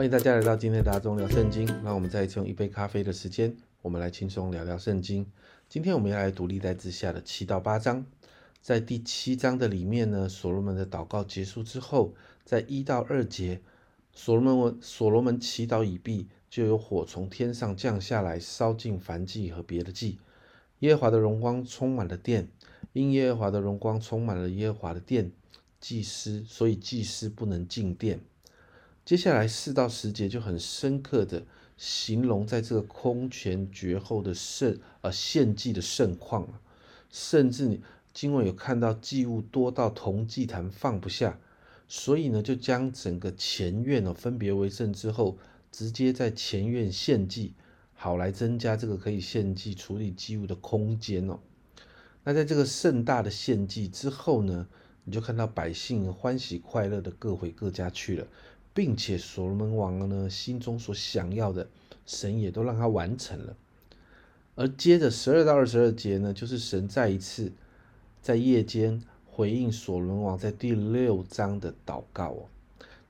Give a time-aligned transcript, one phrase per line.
[0.00, 1.66] 欢迎大家来到今天的大众聊圣经。
[1.84, 5.30] 让我们再一次用一杯咖啡的时间，我们来轻松聊聊圣经。
[5.68, 8.06] 今天我们要来读历代之下的七到八章。
[8.62, 12.14] 在第七章的里面呢，所罗门的祷告结束之后，
[12.46, 13.60] 在一到二节，
[14.14, 20.18] 所罗门所罗门祈祷已毕，就有火从天上降下来，烧尽燔祭和别的祭。
[20.78, 22.48] 耶和华的荣光充满了殿，
[22.94, 25.30] 因耶和华的荣光充满了耶和华的殿，
[25.78, 28.20] 祭司所以祭司不能进殿。
[29.10, 31.44] 接下来四到十节就很深刻的
[31.76, 36.46] 形容在这个空前绝后的盛呃献祭的盛况
[37.10, 37.80] 甚至你。
[38.12, 41.40] 经文有看到祭物多到铜祭坛放不下，
[41.88, 45.36] 所以呢，就将整个前院呢分别为圣之后，
[45.72, 47.54] 直接在前院献祭，
[47.94, 51.40] 好来增加这个可以献祭处理祭物的空间哦。
[52.22, 54.68] 那在这个盛大的献祭之后呢，
[55.02, 58.26] 你就看到百姓欢喜快乐的各回各家去了，
[58.74, 61.68] 并且所罗门王呢心中所想要的，
[62.06, 63.56] 神也都让他完成了。
[64.54, 67.52] 而接着十二到二十二节呢，就是神再一次。
[68.22, 72.48] 在夜间回应所罗门王在第六章的祷告哦，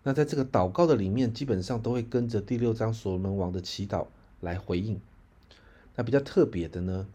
[0.05, 4.06] 那在这个祷告的里面，基本上都会跟着第六章所罗门王的祈祷
[4.38, 5.00] 来回应。
[5.97, 7.08] 那比较特别的呢，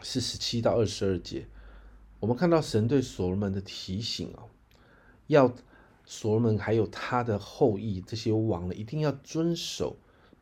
[0.00, 1.44] 是十七到二十二节，
[2.18, 4.48] 我们看到神对所罗门的提醒哦，
[5.26, 5.54] 要
[6.10, 9.94] 所罗门还有他的后裔这些王呢，一定要遵守、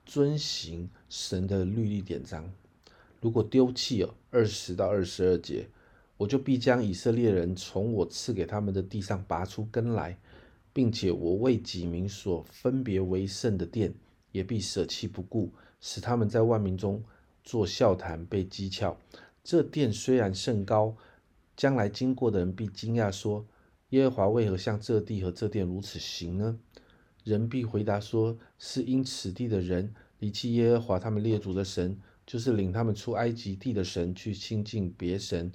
[0.05, 2.48] 遵行神的律例典章。
[3.20, 5.67] 如果丢弃哦，二十到二十二节。
[6.19, 10.17] 我就必将以色列人从我赐给他们的地上拔出根来，
[10.72, 13.92] 并且我为己民所分别为圣的殿，
[14.33, 17.05] 也必舍弃不顾，使他们在万民中
[17.44, 18.97] 做笑谈，被讥诮。
[19.44, 20.97] 这殿虽然甚高，
[21.55, 23.44] 将来经过的人必惊讶说：
[23.90, 26.58] 耶和华为何向这地和这殿如此行呢？
[27.24, 35.52] 人必回答说：是因此地的人离弃耶和华他们列祖的神，就是领他们出埃及地的神，去亲近别神。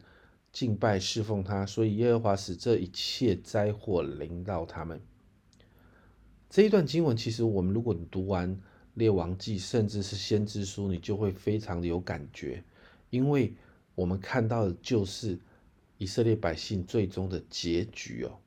[0.52, 5.00] 敬拜侍奉他，所以耶和华使这一切灾祸临到他们。
[6.50, 8.60] 这一段经文，其实我们如果你读完
[8.96, 12.62] 列王记，甚至是先知书，你就会非常的有感觉，
[13.10, 13.54] 因为
[13.96, 15.40] 我们看到的就是
[16.02, 18.40] 以色列百姓最终的结局哦。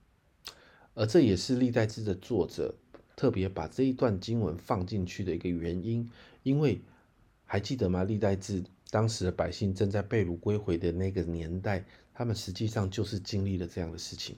[0.95, 2.75] 而这也是历代志的作者
[3.15, 6.11] 特别把这一段经文放进去的一个原因，
[6.43, 6.81] 因为
[7.45, 8.03] 还记得吗？
[8.03, 8.65] 历代志。
[8.91, 14.37] 当时的百姓正在被掳归回的那个年代，他们实际上就是经历了这样的事情。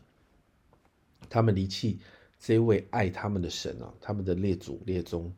[1.29, 1.99] 他们离弃
[2.39, 5.31] 这位爱他们的神啊，他们的列祖列宗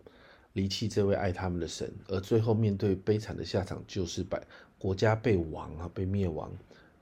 [0.53, 4.41] 离弃这位爱他们的神，而最后面对悲惨的下场，就是百
[4.79, 6.53] 国家被亡啊，被灭亡，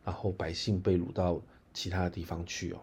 [0.06, 1.42] 然后百姓被掳到
[1.74, 2.78] 其他的地方去哦。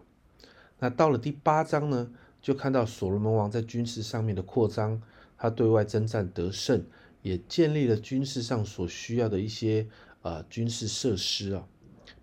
[0.78, 5.02] 那到了第八章呢，就看到所罗门王在军事上面的扩张，
[5.36, 6.84] 他对外征战得胜。
[7.22, 9.86] 也建立了军事上所需要的一些
[10.20, 11.66] 呃军事设施啊，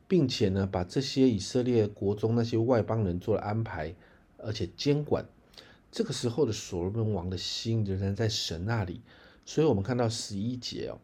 [0.07, 3.95] 并且呢，把这些以色列国中那些外邦人做了安排，
[4.37, 5.25] 而且监管。
[5.91, 9.01] 这个时候的所罗门王的心仍然在神那里，
[9.43, 11.01] 所以我们看到十一节哦，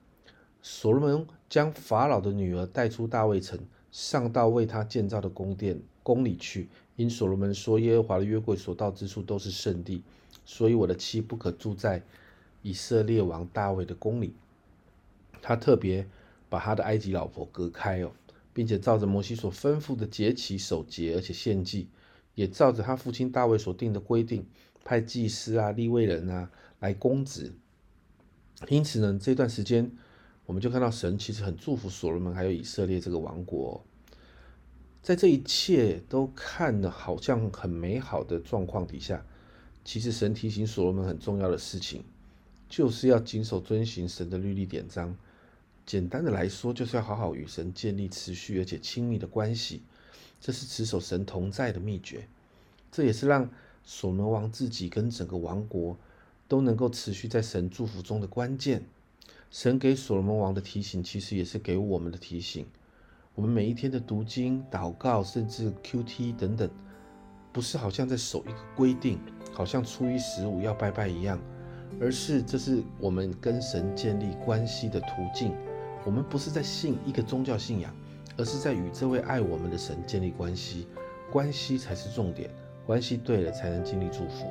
[0.61, 3.59] 所罗门将法老的女儿带出大卫城，
[3.91, 10.03] 上到为他建造的宫殿宫里去，因所罗门说耶和华的约柜所到之处都是圣地，
[10.45, 12.03] 所以我的妻不可住在。
[12.63, 14.33] 以色列王大卫的宫里，
[15.41, 16.05] 他特别
[16.49, 18.11] 把他的埃及老婆隔开哦，
[18.51, 21.87] 并且照着摩西所吩咐的节期守节，而且献祭，
[22.35, 24.45] 也照着他父亲大卫所定的规定，
[24.83, 27.53] 派祭司啊、立位人啊来供职。
[28.67, 29.89] 因此呢，这段时间
[30.47, 33.83] 我们就看到神其实很祝福所罗门还有以色列这个王国，
[35.03, 39.23] 在这一切都看的好像很美好的状况底下，
[39.85, 42.03] 其实神提醒所罗门很重要的事情。
[42.69, 45.15] 就是要谨守遵行神的律例典章。
[45.85, 49.83] 简单的来说，就是要好好与神建立持续而且亲密的关系。
[50.41, 52.27] 这是持守神同在的秘诀。
[52.91, 53.49] 这也是让
[53.85, 55.97] 所罗门王自己跟整个王国
[56.49, 58.83] 都能够持续在神祝福中的关键。
[59.49, 62.65] 神给所罗门王的提醒，其实也是给我们的提醒。
[63.33, 66.69] 我们每一天的读经、祷告，甚至 Q T 等等，
[67.53, 69.19] 不是好像在守一个规定，
[69.53, 71.39] 好像初一十五要拜拜一样。
[72.01, 75.55] 而是这是我们跟神建立关系的途径。
[76.03, 77.95] 我们不是在信一个宗教信仰，
[78.37, 80.87] 而是在与这位爱我们的神建立关系。
[81.31, 82.49] 关系才是重点，
[82.85, 84.45] 关系对了才能经历祝福。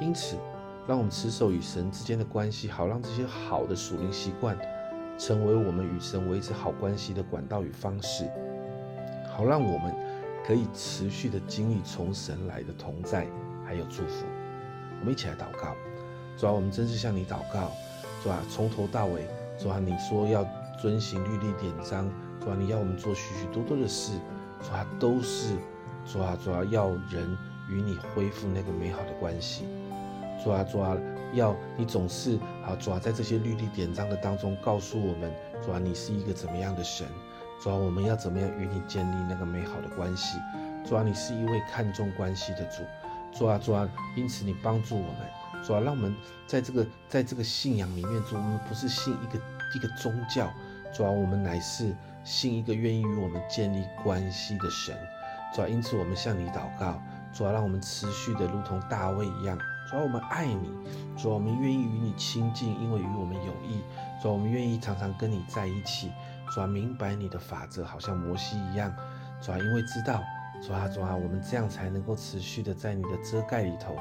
[0.00, 0.36] 因此，
[0.86, 4.56] 让我们持守与神之间的关系，好让这些好的属灵习惯
[5.18, 8.28] 成为我们与神维持好关系的管道与方式，
[9.30, 9.94] 好让我们
[10.46, 13.26] 可以持续的经历从神来的同在
[13.64, 14.26] 还有祝福。
[15.00, 15.74] 我们一起来祷告。
[16.36, 17.70] 主啊，我们真是向你祷告，
[18.20, 19.26] 主啊，从头到尾，
[19.56, 20.44] 主啊，你说要
[20.82, 22.10] 遵行律例典章，
[22.40, 24.18] 主啊，你要我们做许许多多的事，
[24.60, 25.54] 主啊，都是
[26.04, 27.38] 主啊，主啊，要人
[27.70, 29.64] 与你恢复那个美好的关系，
[30.44, 30.94] 主啊，主啊，
[31.32, 35.32] 要你总是啊，主啊，在这些律例典章的当中告诉我们，
[35.64, 37.06] 主啊，你是一个怎么样的神，
[37.62, 40.36] 主啊，我们要怎么样与你建立那个美好的关系，
[40.84, 42.82] 主啊，你是一位看重关系的主，
[43.32, 45.16] 主啊，主啊，因此你帮助我们。
[45.66, 46.14] 主要让我们
[46.46, 49.42] 在这个在这个信仰里面，主我们不是信一个
[49.74, 50.52] 一个宗教，
[50.92, 54.94] 主要我们乃是信一个愿意与我们建立关系的神。
[55.54, 57.00] 主要因此我们向你祷告，
[57.32, 59.58] 主要让我们持续的如同大卫一样，
[59.90, 60.70] 主要我们爱你，
[61.16, 63.82] 主要我们愿意与你亲近，因为与我们有益。
[64.20, 66.10] 主要我们愿意常常跟你在一起，
[66.52, 68.94] 主要明白你的法则，好像摩西一样。
[69.42, 70.22] 主要因为知道，
[70.66, 73.96] 主啊主啊，我们这样才能够持续的在你的遮盖里头。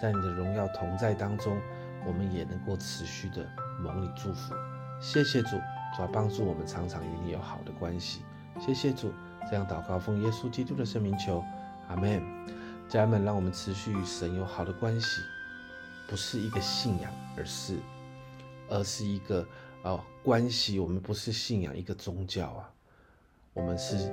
[0.00, 1.60] 在你的荣耀同在当中，
[2.06, 3.44] 我们也能够持续的
[3.80, 4.54] 蒙你祝福。
[5.00, 5.56] 谢谢主，
[5.96, 8.22] 主要帮助我们常常与你有好的关系。
[8.60, 9.12] 谢谢主，
[9.50, 11.44] 这样祷告奉耶稣基督的圣名求，
[11.88, 12.22] 阿门。
[12.88, 15.20] 家人们，让我们持续与神有好的关系，
[16.08, 17.76] 不是一个信仰，而是，
[18.68, 19.46] 而是一个
[19.82, 20.78] 哦关系。
[20.78, 22.70] 我们不是信仰一个宗教啊，
[23.52, 24.12] 我们是。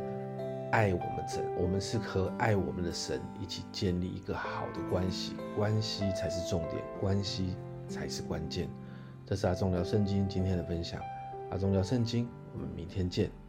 [0.72, 7.56] 爱我们神，我们是和爱我们的神一起建立一个好的关系，关系才是重点，关系
[7.88, 8.68] 才是关键。
[9.25, 11.01] 这是阿忠聊圣经今天的分享，
[11.50, 13.45] 阿忠聊圣经，我们明天见。